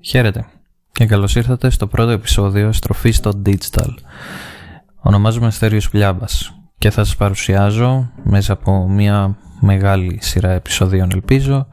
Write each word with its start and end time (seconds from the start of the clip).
Χαίρετε 0.00 0.46
και 0.92 1.06
καλώς 1.06 1.36
ήρθατε 1.36 1.70
στο 1.70 1.86
πρώτο 1.86 2.10
επεισόδιο 2.10 2.72
«Στροφή 2.72 3.10
στο 3.10 3.42
Digital». 3.46 3.94
Ονομάζομαι 5.00 5.50
Στέριος 5.50 5.90
Πλιάμπας 5.90 6.54
και 6.78 6.90
θα 6.90 7.04
σας 7.04 7.16
παρουσιάζω 7.16 8.10
μέσα 8.22 8.52
από 8.52 8.88
μια 8.88 9.36
μεγάλη 9.60 10.18
σειρά 10.20 10.50
επεισοδίων 10.50 11.10
ελπίζω 11.12 11.66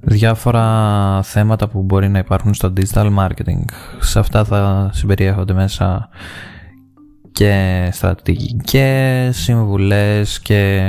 διάφορα 0.00 1.22
θέματα 1.22 1.68
που 1.68 1.82
μπορεί 1.82 2.08
να 2.08 2.18
υπάρχουν 2.18 2.54
στο 2.54 2.72
digital 2.76 3.16
marketing. 3.18 3.64
Σε 4.00 4.18
αυτά 4.18 4.44
θα 4.44 4.90
συμπεριέχονται 4.92 5.52
μέσα 5.52 6.08
και 7.32 7.88
στρατηγικές, 7.92 9.36
συμβουλές 9.36 10.40
και 10.40 10.82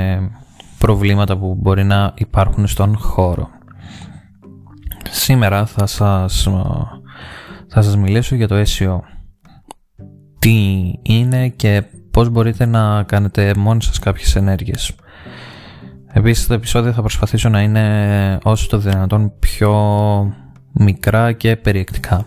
προβλήματα 0.78 1.36
που 1.36 1.54
μπορεί 1.54 1.84
να 1.84 2.12
υπάρχουν 2.14 2.66
στον 2.66 2.96
χώρο. 2.96 3.48
Σήμερα 5.30 5.66
θα 5.66 5.86
σας, 5.86 6.48
θα 7.68 7.82
σας 7.82 7.96
μιλήσω 7.96 8.34
για 8.34 8.48
το 8.48 8.62
SEO. 8.66 8.98
Τι 10.38 10.54
είναι 11.02 11.48
και 11.48 11.82
πώς 12.10 12.28
μπορείτε 12.28 12.66
να 12.66 13.02
κάνετε 13.02 13.54
μόνοι 13.56 13.82
σας 13.82 13.98
κάποιες 13.98 14.36
ενέργειες. 14.36 14.92
Επίσης 16.12 16.46
το 16.46 16.54
επεισόδιο 16.54 16.92
θα 16.92 17.00
προσπαθήσω 17.00 17.48
να 17.48 17.62
είναι 17.62 18.38
όσο 18.42 18.68
το 18.68 18.78
δυνατόν 18.78 19.32
πιο 19.38 19.74
μικρά 20.72 21.32
και 21.32 21.56
περιεκτικά. 21.56 22.26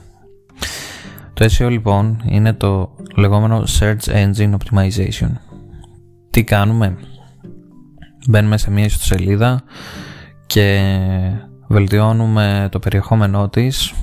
Το 1.33 1.45
SEO 1.45 1.69
λοιπόν 1.69 2.21
είναι 2.25 2.53
το 2.53 2.95
λεγόμενο 3.15 3.63
Search 3.79 4.05
Engine 4.05 4.53
Optimization. 4.53 5.31
Τι 6.29 6.43
κάνουμε; 6.43 6.97
Μπαίνουμε 8.29 8.57
σε 8.57 8.71
μια 8.71 8.85
ιστοσελίδα 8.85 9.63
και 10.45 10.79
βελτιώνουμε 11.67 12.67
το 12.71 12.79
περιεχόμενό 12.79 13.49
της 13.49 13.93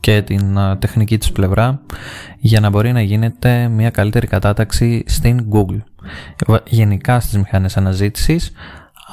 και 0.00 0.22
την 0.22 0.58
τεχνική 0.78 1.18
της 1.18 1.32
πλευρά 1.32 1.80
για 2.38 2.60
να 2.60 2.70
μπορεί 2.70 2.92
να 2.92 3.02
γίνεται 3.02 3.68
μια 3.68 3.90
καλύτερη 3.90 4.26
κατάταξη 4.26 5.02
στην 5.06 5.48
Google. 5.52 5.80
Γενικά 6.66 7.20
στις 7.20 7.36
μηχανές 7.36 7.76
αναζήτησης 7.76 8.52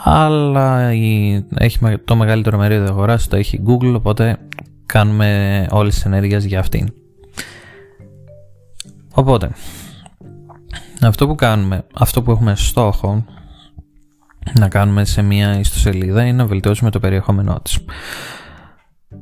αλλά 0.03 0.93
η, 0.93 1.35
έχει 1.57 1.79
το 2.05 2.15
μεγαλύτερο 2.15 2.57
μερίδιο 2.57 2.85
αγοράς 2.85 3.27
το 3.27 3.35
έχει 3.35 3.63
Google 3.67 3.93
οπότε 3.95 4.37
κάνουμε 4.85 5.65
όλες 5.69 5.93
τις 5.93 6.05
ενέργειες 6.05 6.45
για 6.45 6.59
αυτήν. 6.59 6.93
Οπότε, 9.13 9.49
αυτό 11.01 11.27
που 11.27 11.35
κάνουμε, 11.35 11.85
αυτό 11.93 12.21
που 12.21 12.31
έχουμε 12.31 12.55
στόχο 12.55 13.25
να 14.53 14.67
κάνουμε 14.67 15.05
σε 15.05 15.21
μια 15.21 15.59
ιστοσελίδα 15.59 16.21
είναι 16.21 16.37
να 16.37 16.45
βελτιώσουμε 16.45 16.89
το 16.89 16.99
περιεχόμενό 16.99 17.59
της. 17.63 17.85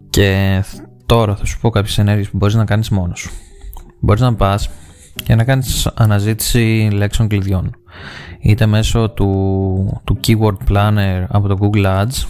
Και 0.10 0.64
τώρα 1.06 1.36
θα 1.36 1.46
σου 1.46 1.60
πω 1.60 1.70
κάποιες 1.70 1.98
ενέργειες 1.98 2.30
που 2.30 2.38
μπορείς 2.38 2.56
να 2.56 2.66
κάνεις 2.66 2.90
μόνος 2.90 3.20
σου. 3.20 3.32
Μπορείς 4.00 4.22
να 4.22 4.36
πας 4.36 4.70
και 5.24 5.36
να 5.36 5.44
κάνεις 5.44 5.88
αναζήτηση 5.88 6.90
λέξεων 6.94 7.28
κλειδιών. 7.28 7.76
Είτε 8.40 8.66
μέσω 8.66 9.10
του, 9.10 10.02
του 10.04 10.20
Keyword 10.28 10.58
Planner 10.70 11.26
από 11.28 11.48
το 11.48 11.58
Google 11.62 11.86
Ads 11.86 12.26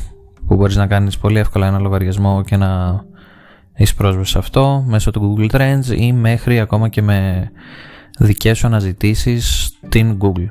που 0.47 0.55
μπορείς 0.55 0.75
να 0.75 0.87
κάνεις 0.87 1.17
πολύ 1.17 1.39
εύκολα 1.39 1.67
ένα 1.67 1.79
λογαριασμό 1.79 2.43
και 2.43 2.57
να 2.57 3.01
έχεις 3.73 3.93
πρόσβαση 3.93 4.31
σε 4.31 4.37
αυτό 4.37 4.83
μέσω 4.87 5.11
του 5.11 5.37
Google 5.37 5.55
Trends 5.55 5.97
ή 5.97 6.13
μέχρι 6.13 6.59
ακόμα 6.59 6.89
και 6.89 7.01
με 7.01 7.49
δικές 8.19 8.57
σου 8.57 8.67
αναζητήσεις 8.67 9.77
στην 9.87 10.17
Google. 10.21 10.47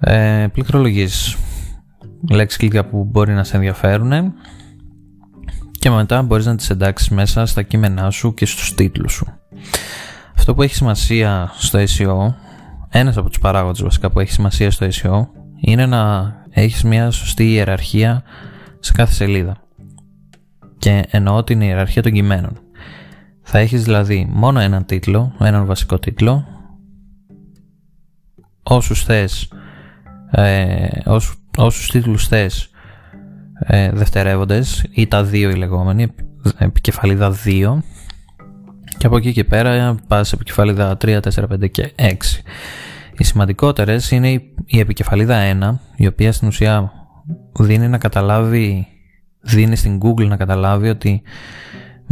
Ε, 0.00 0.46
πληκτρολογείς 0.52 1.36
λέξεις 2.30 2.58
κλειδιά 2.58 2.86
που 2.86 3.04
μπορεί 3.04 3.32
να 3.32 3.44
σε 3.44 3.56
ενδιαφέρουν 3.56 4.32
και 5.78 5.90
μετά 5.90 6.22
μπορείς 6.22 6.46
να 6.46 6.56
τις 6.56 6.70
εντάξεις 6.70 7.08
μέσα 7.08 7.46
στα 7.46 7.62
κείμενά 7.62 8.10
σου 8.10 8.34
και 8.34 8.46
στους 8.46 8.74
τίτλους 8.74 9.12
σου. 9.12 9.26
Αυτό 10.36 10.54
που 10.54 10.62
έχει 10.62 10.74
σημασία 10.74 11.52
στο 11.54 11.78
SEO, 11.78 12.34
ένας 12.88 13.16
από 13.16 13.28
τους 13.28 13.38
παράγοντες 13.38 13.82
βασικά 13.82 14.10
που 14.10 14.20
έχει 14.20 14.32
σημασία 14.32 14.70
στο 14.70 14.86
SEO, 14.86 15.26
είναι 15.60 15.86
να 15.86 16.34
έχεις 16.50 16.82
μια 16.82 17.10
σωστή 17.10 17.52
ιεραρχία 17.52 18.22
σε 18.78 18.92
κάθε 18.92 19.12
σελίδα. 19.12 19.56
Και 20.78 21.04
εννοώ 21.10 21.44
την 21.44 21.60
ιεραρχία 21.60 22.02
των 22.02 22.12
κειμένων. 22.12 22.58
Θα 23.42 23.58
έχεις 23.58 23.84
δηλαδή 23.84 24.28
μόνο 24.30 24.60
έναν 24.60 24.84
τίτλο, 24.84 25.32
έναν 25.38 25.66
βασικό 25.66 25.98
τίτλο, 25.98 26.46
όσους 28.62 29.04
θες 29.04 29.48
ε, 30.30 30.88
όσους, 31.04 31.36
όσους 31.56 31.90
τίτλους 31.90 32.28
θες 32.28 32.70
ε, 33.58 33.90
δευτερεύοντες 33.90 34.86
ή 34.90 35.06
τα 35.06 35.24
δύο 35.24 35.50
οι 35.50 35.54
λεγόμενοι, 35.54 36.06
επικεφαλίδα 36.58 37.36
2 37.44 37.78
και 38.98 39.06
από 39.06 39.16
εκεί 39.16 39.32
και 39.32 39.44
πέρα 39.44 39.94
πας 40.08 40.32
επικεφαλίδα 40.32 40.96
3, 41.00 41.20
4, 41.20 41.48
5 41.48 41.70
και 41.70 41.92
6. 41.96 42.12
Οι 43.18 43.24
σημαντικότερες 43.24 44.10
είναι 44.10 44.30
η 44.64 44.78
επικεφαλίδα 44.78 45.36
1, 45.60 45.78
η 45.96 46.06
οποία 46.06 46.32
στην 46.32 46.48
ουσία 46.48 46.92
δίνει 47.58 47.88
να 47.88 47.98
καταλάβει, 47.98 48.86
δίνει 49.40 49.76
στην 49.76 50.00
Google 50.02 50.26
να 50.26 50.36
καταλάβει 50.36 50.88
ότι 50.88 51.22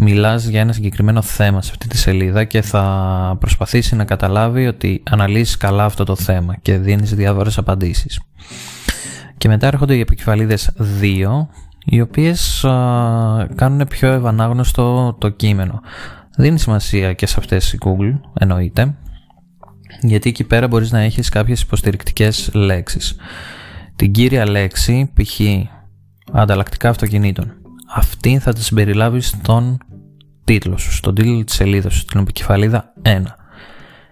μιλάς 0.01 0.45
για 0.45 0.61
ένα 0.61 0.73
συγκεκριμένο 0.73 1.23
θέμα 1.23 1.63
σε 1.63 1.71
αυτή 1.71 1.89
τη 1.89 1.97
σελίδα 1.97 2.45
και 2.45 2.63
θα 2.63 3.37
προσπαθήσει 3.41 3.97
να 3.97 4.05
καταλάβει 4.05 4.67
ότι 4.67 5.03
αναλύσεις 5.11 5.57
καλά 5.57 5.85
αυτό 5.85 6.05
το 6.05 6.17
θέμα 6.17 6.57
και 6.63 6.79
δίνεις 6.79 7.15
διάφορες 7.15 7.59
απαντήσεις. 7.59 8.21
Και 9.37 9.49
μετά 9.49 9.67
έρχονται 9.67 9.95
οι 9.95 10.01
επικεφαλίδες 10.01 10.71
2, 11.01 11.47
οι 11.85 12.01
οποίες 12.01 12.61
κάνουν 13.55 13.87
πιο 13.89 14.13
ευανάγνωστο 14.13 15.17
το 15.21 15.29
κείμενο. 15.29 15.81
Δίνει 16.37 16.59
σημασία 16.59 17.13
και 17.13 17.27
σε 17.27 17.35
αυτές 17.39 17.73
η 17.73 17.79
Google, 17.85 18.21
εννοείται, 18.39 18.95
γιατί 20.01 20.29
εκεί 20.29 20.45
πέρα 20.45 20.69
μπορείς 20.69 20.93
να 20.93 21.01
έχεις 21.01 21.29
κάποιες 21.29 21.61
υποστηρικτικές 21.61 22.51
λέξεις. 22.53 23.17
Την 23.97 24.13
κύρια 24.13 24.51
λέξη, 24.51 25.13
π.χ. 25.15 25.41
ανταλλακτικά 26.33 26.89
αυτοκινήτων. 26.89 27.53
Αυτή 27.95 28.39
θα 28.39 28.53
τη 28.53 28.65
συμπεριλάβεις 28.65 29.29
στον 29.29 29.79
τίτλος 30.49 30.83
σου, 30.83 30.93
στον 30.93 31.15
τίτλο 31.15 31.45
της 31.45 31.55
σελίδας 31.55 31.93
σου, 31.93 31.99
στην 31.99 32.21
επικεφαλίδα 32.21 32.93
1. 33.03 33.23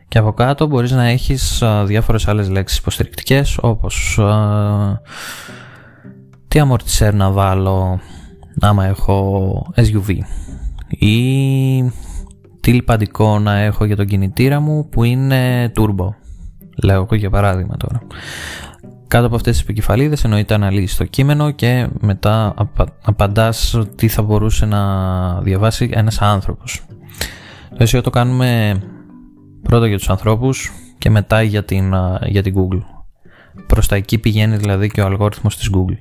Και 0.08 0.18
από 0.18 0.32
κάτω 0.32 0.66
μπορείς 0.66 0.90
να 0.90 1.04
έχεις 1.04 1.62
α, 1.62 1.84
διάφορες 1.84 2.28
άλλες 2.28 2.48
λέξεις 2.48 2.78
υποστηρικτικές 2.78 3.58
όπως 3.60 4.18
α, 4.18 5.00
τι 6.48 6.58
αμορτισέρ 6.58 7.14
να 7.14 7.30
βάλω 7.30 8.00
άμα 8.60 8.84
έχω 8.84 9.72
SUV 9.76 10.16
ή 10.88 11.82
τι 12.60 12.72
λιπαντικό 12.72 13.38
να 13.38 13.58
έχω 13.58 13.84
για 13.84 13.96
τον 13.96 14.06
κινητήρα 14.06 14.60
μου 14.60 14.88
που 14.88 15.04
είναι 15.04 15.72
turbo. 15.76 16.08
Λέω 16.82 17.02
εγώ 17.02 17.14
για 17.14 17.30
παράδειγμα 17.30 17.76
τώρα. 17.76 18.02
Κάτω 19.08 19.26
από 19.26 19.34
αυτές 19.34 19.52
τις 19.52 19.62
επικεφαλίδες 19.62 20.24
εννοείται 20.24 20.54
αναλύεις 20.54 20.96
το 20.96 21.04
κείμενο 21.04 21.50
και 21.50 21.88
μετά 22.00 22.54
απαντάς 23.02 23.80
τι 23.94 24.08
θα 24.08 24.22
μπορούσε 24.22 24.66
να 24.66 25.40
διαβάσει 25.40 25.90
ένας 25.92 26.22
άνθρωπος. 26.22 26.84
Το 27.78 27.84
SEO 27.90 28.02
το 28.02 28.10
κάνουμε 28.10 28.80
πρώτα 29.62 29.86
για 29.86 29.98
τους 29.98 30.10
ανθρώπους 30.10 30.72
και 30.98 31.10
μετά 31.10 31.42
για 31.42 31.64
την, 31.64 31.94
για 32.26 32.42
την 32.42 32.54
Google. 32.56 32.82
Προς 33.66 33.86
τα 33.86 33.96
εκεί 33.96 34.18
πηγαίνει 34.18 34.56
δηλαδή 34.56 34.90
και 34.90 35.00
ο 35.00 35.06
αλγόριθμος 35.06 35.56
της 35.56 35.70
Google. 35.74 35.96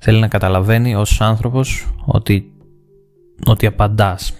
Θέλει 0.00 0.20
να 0.20 0.28
καταλαβαίνει 0.28 0.94
ως 0.94 1.20
άνθρωπος 1.20 1.86
ότι, 2.04 2.52
ότι 3.46 3.66
απαντάς. 3.66 4.32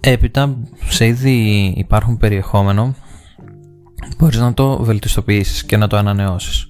Έπειτα 0.00 0.56
σε 0.88 1.06
ήδη 1.06 1.34
υπάρχουν 1.76 2.16
περιεχόμενο 2.16 2.94
μπορείς 4.18 4.38
να 4.38 4.54
το 4.54 4.82
βελτιστοποιήσεις 4.82 5.64
και 5.64 5.76
να 5.76 5.86
το 5.86 5.96
ανανεώσεις. 5.96 6.68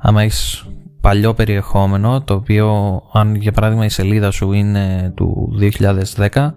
Αν 0.00 0.16
έχεις 0.16 0.66
παλιό 1.00 1.34
περιεχόμενο, 1.34 2.22
το 2.22 2.34
οποίο 2.34 3.00
αν 3.12 3.34
για 3.34 3.52
παράδειγμα 3.52 3.84
η 3.84 3.88
σελίδα 3.88 4.30
σου 4.30 4.52
είναι 4.52 5.12
του 5.16 5.48
2010, 6.16 6.54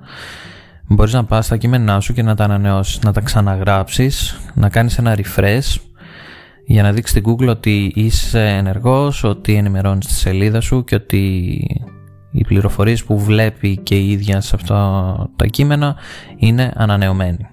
μπορείς 0.87 1.13
να 1.13 1.25
πας 1.25 1.45
στα 1.45 1.57
κείμενά 1.57 1.99
σου 1.99 2.13
και 2.13 2.23
να 2.23 2.35
τα 2.35 2.43
ανανεώσεις, 2.43 2.99
να 2.99 3.13
τα 3.13 3.21
ξαναγράψεις, 3.21 4.39
να 4.53 4.69
κάνεις 4.69 4.97
ένα 4.97 5.17
refresh 5.17 5.81
για 6.65 6.83
να 6.83 6.91
δείξεις 6.91 7.17
στην 7.17 7.31
Google 7.31 7.47
ότι 7.47 7.91
είσαι 7.95 8.47
ενεργός, 8.47 9.23
ότι 9.23 9.53
ενημερώνεις 9.53 10.07
τη 10.07 10.13
σελίδα 10.13 10.61
σου 10.61 10.83
και 10.83 10.95
ότι 10.95 11.17
οι 12.31 12.43
πληροφορίες 12.43 13.03
που 13.03 13.19
βλέπει 13.19 13.77
και 13.77 13.95
η 13.95 14.11
ίδια 14.11 14.41
σε 14.41 14.55
αυτά 14.55 15.29
τα 15.35 15.45
κείμενα 15.45 15.95
είναι 16.37 16.71
ανανεωμένοι. 16.75 17.48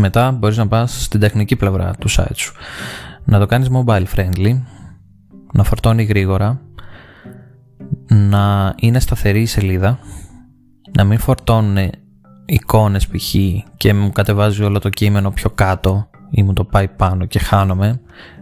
Μετά 0.00 0.30
μπορείς 0.30 0.56
να 0.56 0.68
πας 0.68 1.04
στην 1.04 1.20
τεχνική 1.20 1.56
πλευρά 1.56 1.94
του 1.98 2.10
site 2.10 2.34
σου. 2.34 2.54
Να 3.24 3.38
το 3.38 3.46
κάνεις 3.46 3.68
mobile 3.72 4.04
friendly, 4.16 4.60
να 5.52 5.64
φορτώνει 5.64 6.02
γρήγορα, 6.02 6.60
να 8.06 8.74
είναι 8.76 9.00
σταθερή 9.00 9.40
η 9.40 9.46
σελίδα, 9.46 9.98
να 10.96 11.04
μην 11.04 11.18
φορτώνουν 11.18 11.90
εικόνες 12.44 13.06
π.χ. 13.06 13.34
και 13.76 13.94
μου 13.94 14.12
κατεβάζει 14.12 14.62
όλο 14.62 14.78
το 14.78 14.88
κείμενο 14.88 15.30
πιο 15.30 15.50
κάτω 15.50 16.08
ή 16.30 16.42
μου 16.42 16.52
το 16.52 16.64
πάει 16.64 16.88
πάνω 16.88 17.24
και 17.24 17.38
χάνομαι, 17.38 18.00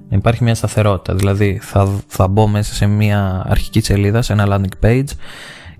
υπάρχει 0.08 0.44
μια 0.44 0.54
σταθερότητα. 0.54 1.14
Δηλαδή 1.14 1.58
θα, 1.62 1.88
θα 2.06 2.28
μπω 2.28 2.46
μέσα 2.46 2.74
σε 2.74 2.86
μια 2.86 3.44
αρχική 3.46 3.80
σελίδα, 3.80 4.22
σε 4.22 4.32
ένα 4.32 4.46
landing 4.48 4.86
page 4.86 5.08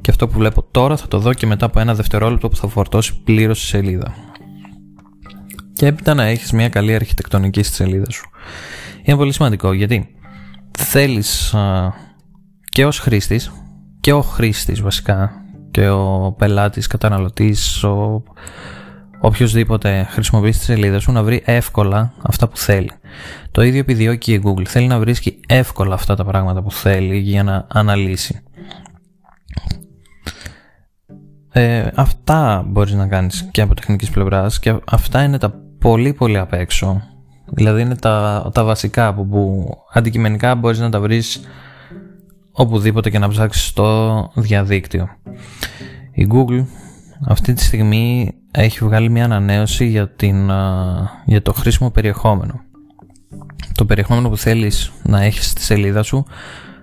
και 0.01 0.11
αυτό 0.11 0.29
που 0.29 0.39
βλέπω 0.39 0.67
τώρα 0.71 0.97
θα 0.97 1.09
το 1.09 1.19
δω 1.19 1.35
και 1.35 1.47
μετά 1.47 1.67
από 1.67 1.81
ένα 1.81 1.95
δευτερόλεπτο 1.95 2.49
που 2.49 2.57
θα 2.57 2.69
φορτώσει 2.69 3.21
πλήρως 3.25 3.61
τη 3.61 3.67
σελίδα. 3.67 4.15
Και 5.73 5.87
έπειτα 5.87 6.15
να 6.15 6.23
έχεις 6.23 6.53
μια 6.53 6.69
καλή 6.69 6.95
αρχιτεκτονική 6.95 7.63
στη 7.63 7.75
σελίδα 7.75 8.11
σου. 8.11 8.31
Είναι 9.03 9.17
πολύ 9.17 9.33
σημαντικό 9.33 9.73
γιατί 9.73 10.17
θέλεις 10.79 11.55
και 12.65 12.85
ως 12.85 12.99
χρήστης 12.99 13.53
και 14.01 14.13
ο 14.13 14.23
χρήστης 14.23 14.81
βασικά 14.81 15.33
και 15.71 15.89
ο 15.89 16.35
πελάτης, 16.39 16.87
καταναλωτής, 16.87 17.85
ο 17.85 18.23
οποιοδήποτε 19.21 20.07
χρησιμοποιήσει 20.11 20.59
τη 20.59 20.65
σελίδα 20.65 20.99
σου 20.99 21.13
να 21.13 21.23
βρει 21.23 21.43
εύκολα 21.45 22.13
αυτά 22.23 22.49
που 22.49 22.57
θέλει. 22.57 22.91
Το 23.51 23.63
ίδιο 23.63 23.81
επιδιώκει 23.81 24.33
η 24.33 24.43
Google. 24.45 24.65
Θέλει 24.65 24.87
να 24.87 24.99
βρίσκει 24.99 25.41
εύκολα 25.47 25.95
αυτά 25.95 26.15
τα 26.17 26.25
πράγματα 26.25 26.63
που 26.63 26.73
θέλει 26.73 27.19
για 27.19 27.43
να 27.43 27.67
αναλύσει. 27.69 28.43
Ε, 31.53 31.87
αυτά 31.95 32.65
μπορείς 32.67 32.95
να 32.95 33.07
κάνεις 33.07 33.49
και 33.51 33.63
από 33.63 33.75
τεχνικής 33.75 34.11
πλευράς 34.11 34.59
και 34.59 34.75
αυτά 34.91 35.23
είναι 35.23 35.39
τα 35.39 35.55
πολύ 35.79 36.13
πολύ 36.13 36.39
απ' 36.39 36.53
έξω. 36.53 37.03
Δηλαδή 37.53 37.81
είναι 37.81 37.97
τα, 37.97 38.51
τα 38.55 38.65
βασικά 38.65 39.15
που, 39.15 39.27
που 39.29 39.71
αντικειμενικά 39.93 40.55
μπορείς 40.55 40.79
να 40.79 40.91
τα 40.91 41.01
βρεις 41.01 41.41
οπουδήποτε 42.53 43.11
και 43.11 43.19
να 43.19 43.29
ψάξεις 43.29 43.67
στο 43.67 44.31
διαδίκτυο. 44.35 45.09
Η 46.13 46.29
Google 46.33 46.65
αυτή 47.27 47.53
τη 47.53 47.63
στιγμή 47.63 48.35
έχει 48.51 48.85
βγάλει 48.85 49.11
μια 49.11 49.25
ανανέωση 49.25 49.87
για, 49.87 50.09
την, 50.09 50.51
για 51.25 51.43
το 51.43 51.53
χρήσιμο 51.53 51.91
περιεχόμενο. 51.91 52.61
Το 53.75 53.85
περιεχόμενο 53.85 54.29
που 54.29 54.37
θέλεις 54.37 54.93
να 55.03 55.23
έχεις 55.23 55.51
στη 55.51 55.63
σελίδα 55.63 56.03
σου 56.03 56.25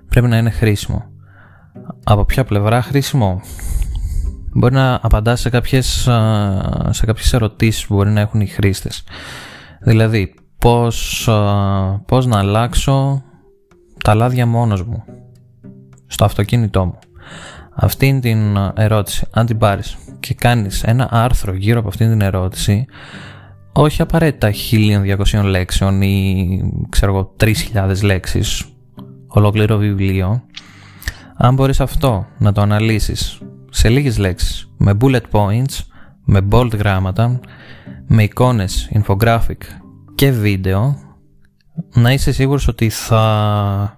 πρέπει 0.10 0.27
να 0.27 0.38
είναι 0.38 0.50
χρήσιμο. 0.50 1.04
Από 2.04 2.25
ποια 2.25 2.44
πλευρά 2.44 2.81
χρήσιμο; 2.81 3.42
Μπορεί 4.54 4.74
να 4.74 5.00
απαντάς 5.01 5.40
σε 5.40 5.50
κάποιες, 5.50 5.86
σε 6.90 7.06
κάποιες 7.06 7.34
ερωτήσεις 7.34 7.86
που 7.86 7.96
μπορεί 7.96 8.10
να 8.10 8.19
έχουν 8.19 8.42
οι 8.42 8.48
χρήστες. 8.48 9.04
Δηλαδή, 9.80 10.34
πώς, 10.57 11.30
πώς 12.06 12.25
να 12.25 12.38
αλλάξω 12.38 13.24
τα 14.04 14.13
λάδια 14.13 14.46
μόνος 14.46 14.84
μου 14.84 15.04
στο 16.07 16.25
αυτοκίνητό 16.25 16.86
μου. 16.86 17.00
Αυτή 17.75 18.19
την 18.22 18.57
ερώτηση, 18.75 19.28
αν 19.31 19.46
την 19.46 19.57
πάρεις 19.57 19.98
και 20.19 20.34
κάνεις 20.34 20.84
ένα 20.84 21.07
άρθρο 21.12 21.54
γύρω 21.54 21.80
από 21.80 21.88
αυτή 21.88 22.07
την 22.07 22.22
ερώτηση, 22.22 22.86
όχι 23.74 24.01
απαραίτητα 24.01 24.51
1200 24.51 25.44
λέξεων 25.44 26.01
ή 26.01 26.48
ξέρω 26.90 27.12
εγώ 27.12 27.36
3000 27.40 28.01
λέξεις, 28.04 28.66
ολόκληρο 29.28 29.78
βιβλίο, 29.78 30.44
αν 31.36 31.54
μπορείς 31.54 31.80
αυτό 31.80 32.25
να 32.38 32.51
το 32.51 32.62
αναλύσεις 32.62 33.42
σε 33.69 33.89
λίγες 33.89 34.18
λέξεις, 34.18 34.69
με 34.77 34.98
bullet 35.01 35.21
points, 35.31 35.80
με 36.24 36.48
bold 36.51 36.77
γράμματα, 36.77 37.39
με 38.07 38.24
εικόνες, 38.24 38.89
infographic 38.94 39.57
και 40.16 40.31
βίντεο, 40.31 40.98
να 41.94 42.13
είσαι 42.13 42.31
σίγουρος 42.31 42.68
ότι 42.68 42.89
θα, 42.89 43.98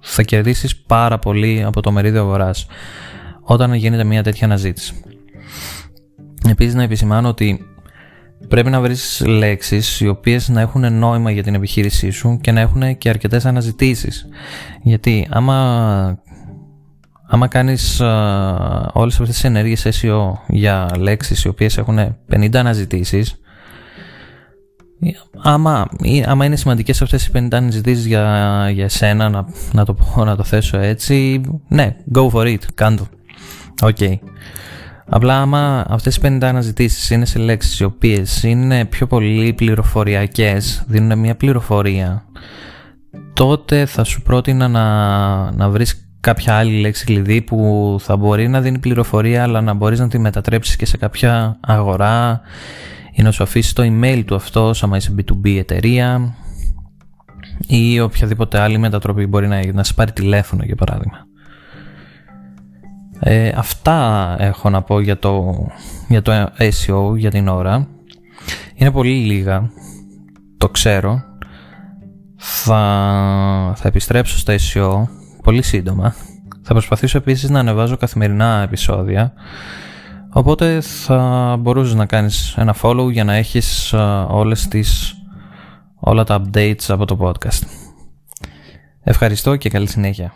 θα 0.00 0.22
κερδίσεις 0.22 0.76
πάρα 0.76 1.18
πολύ 1.18 1.62
από 1.62 1.80
το 1.80 1.92
μερίδιο 1.92 2.20
αγοράς 2.20 2.66
όταν 3.42 3.74
γίνεται 3.74 4.04
μια 4.04 4.22
τέτοια 4.22 4.46
αναζήτηση. 4.46 4.94
Επίσης 6.48 6.74
να 6.74 6.82
επισημάνω 6.82 7.28
ότι 7.28 7.66
πρέπει 8.48 8.70
να 8.70 8.80
βρεις 8.80 9.22
λέξεις 9.26 10.00
οι 10.00 10.08
οποίες 10.08 10.48
να 10.48 10.60
έχουν 10.60 10.92
νόημα 10.92 11.30
για 11.30 11.42
την 11.42 11.54
επιχείρησή 11.54 12.10
σου 12.10 12.38
και 12.40 12.52
να 12.52 12.60
έχουν 12.60 12.98
και 12.98 13.08
αρκετές 13.08 13.44
αναζητήσεις. 13.46 14.28
Γιατί 14.82 15.26
άμα, 15.30 16.18
άμα 17.26 17.46
κάνεις 17.46 18.00
α, 18.00 18.90
όλες 18.92 19.20
αυτές 19.20 19.34
τις 19.34 19.44
ενέργειες 19.44 19.86
SEO 19.86 20.32
για 20.48 20.88
λέξεις 20.98 21.44
οι 21.44 21.48
οποίες 21.48 21.78
έχουν 21.78 22.16
50 22.30 22.56
αναζητήσεις 22.56 23.36
Άμα, 25.42 25.88
άμα 26.26 26.44
είναι 26.44 26.56
σημαντικές 26.56 27.02
αυτές 27.02 27.26
οι 27.26 27.30
50 27.34 27.48
αναζητήσεις 27.50 28.06
για, 28.06 28.68
για 28.72 28.84
εσένα 28.84 29.28
να, 29.28 29.46
να, 29.72 29.84
το, 29.84 29.96
να 30.16 30.36
το 30.36 30.42
θέσω 30.42 30.78
έτσι 30.78 31.40
ναι, 31.68 31.96
go 32.14 32.30
for 32.30 32.46
it, 32.46 32.58
κάντο 32.74 33.08
OK. 33.82 33.96
Okay. 34.00 34.18
Απλά 35.06 35.40
άμα 35.40 35.84
αυτές 35.88 36.16
οι 36.16 36.20
50 36.22 36.38
αναζητήσεις 36.42 37.10
είναι 37.10 37.24
σε 37.24 37.38
λέξεις 37.38 37.80
οι 37.80 37.84
οποίες 37.84 38.42
είναι 38.42 38.84
πιο 38.84 39.06
πολύ 39.06 39.52
πληροφοριακές, 39.52 40.84
δίνουν 40.86 41.18
μια 41.18 41.36
πληροφορία, 41.36 42.24
τότε 43.32 43.86
θα 43.86 44.04
σου 44.04 44.22
πρότεινα 44.22 44.68
να, 44.68 45.52
να 45.52 45.68
βρεις 45.68 46.01
κάποια 46.22 46.56
άλλη 46.56 46.80
λέξη 46.80 47.04
κλειδί 47.04 47.42
που 47.42 47.96
θα 48.00 48.16
μπορεί 48.16 48.48
να 48.48 48.60
δίνει 48.60 48.78
πληροφορία 48.78 49.42
αλλά 49.42 49.60
να 49.60 49.74
μπορείς 49.74 49.98
να 49.98 50.08
τη 50.08 50.18
μετατρέψεις 50.18 50.76
και 50.76 50.86
σε 50.86 50.96
κάποια 50.96 51.58
αγορά 51.60 52.40
ή 53.12 53.22
να 53.22 53.30
σου 53.30 53.42
αφήσει 53.42 53.74
το 53.74 53.82
email 53.82 54.22
του 54.26 54.34
αυτό 54.34 54.74
άμα 54.80 54.96
είσαι 54.96 55.14
B2B 55.18 55.56
εταιρεία 55.58 56.34
ή 57.66 58.00
οποιαδήποτε 58.00 58.58
άλλη 58.58 58.78
μετατροπή 58.78 59.26
μπορεί 59.26 59.48
να, 59.48 59.72
να 59.72 59.84
σε 59.84 59.94
πάρει 59.94 60.12
τηλέφωνο 60.12 60.64
για 60.64 60.76
παράδειγμα. 60.76 61.26
Ε, 63.20 63.52
αυτά 63.56 64.36
έχω 64.38 64.70
να 64.70 64.82
πω 64.82 65.00
για 65.00 65.18
το, 65.18 65.54
για 66.08 66.22
το 66.22 66.32
SEO 66.58 67.16
για 67.16 67.30
την 67.30 67.48
ώρα. 67.48 67.88
Είναι 68.74 68.90
πολύ 68.90 69.14
λίγα, 69.14 69.70
το 70.56 70.68
ξέρω. 70.68 71.22
Θα, 72.36 72.76
θα 73.76 73.88
επιστρέψω 73.88 74.38
στο 74.38 74.52
SEO 74.52 75.21
πολύ 75.42 75.62
σύντομα. 75.62 76.14
Θα 76.62 76.72
προσπαθήσω 76.72 77.18
επίσης 77.18 77.50
να 77.50 77.58
ανεβάζω 77.58 77.96
καθημερινά 77.96 78.62
επεισόδια. 78.62 79.32
Οπότε 80.32 80.80
θα 80.80 81.56
μπορούσες 81.60 81.94
να 81.94 82.06
κάνεις 82.06 82.54
ένα 82.56 82.76
follow 82.82 83.10
για 83.10 83.24
να 83.24 83.34
έχεις 83.34 83.92
όλες 84.28 84.68
τις, 84.68 85.14
όλα 86.00 86.24
τα 86.24 86.42
updates 86.42 86.84
από 86.88 87.04
το 87.04 87.18
podcast. 87.20 87.62
Ευχαριστώ 89.02 89.56
και 89.56 89.68
καλή 89.68 89.86
συνέχεια. 89.88 90.32